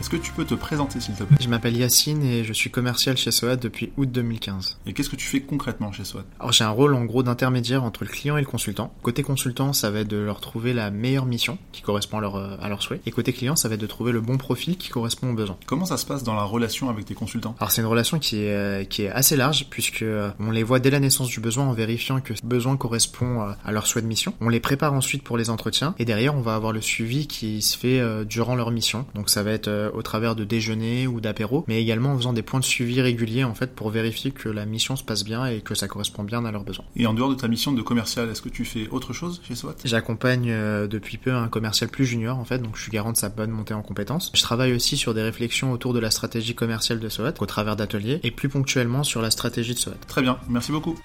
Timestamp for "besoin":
21.40-21.66, 22.42-22.78